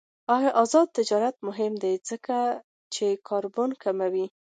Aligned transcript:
آزاد 0.63 0.87
تجارت 0.97 1.35
مهم 1.47 1.73
دی 1.83 1.93
ځکه 2.09 2.37
چې 2.93 3.05
کاربن 3.27 3.69
کموي. 3.83 4.25